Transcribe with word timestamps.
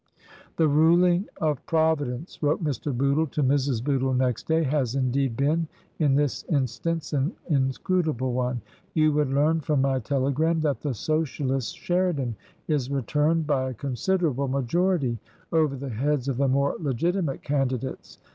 "The 0.57 0.67
ruling 0.67 1.27
of 1.39 1.63
Providence," 1.67 2.41
wrote 2.41 2.63
Mr. 2.63 2.91
Bootle 2.91 3.27
to 3.27 3.43
Mrs. 3.43 3.83
Bootle 3.83 4.15
next 4.15 4.47
day," 4.47 4.63
has, 4.63 4.95
indeed, 4.95 5.37
been 5.37 5.67
in 5.99 6.15
this 6.15 6.43
instance 6.49 7.13
an 7.13 7.33
inscrutable 7.49 8.33
one. 8.33 8.61
You 8.95 9.11
would 9.13 9.29
learn 9.29 9.59
from 9.59 9.81
my 9.83 9.99
telegram 9.99 10.61
that 10.61 10.81
the 10.81 10.95
Socialist 10.95 11.77
Sheridan 11.77 12.35
is 12.67 12.89
returned 12.89 13.45
by 13.45 13.69
a 13.69 13.73
considerable 13.75 14.47
majority 14.47 15.19
over 15.51 15.75
the 15.75 15.89
heads 15.89 16.27
of 16.27 16.37
the 16.37 16.47
more 16.47 16.77
legitimate 16.79 17.43
candidates. 17.43 18.17